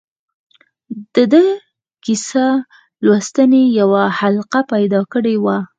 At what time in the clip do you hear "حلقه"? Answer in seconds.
4.19-4.59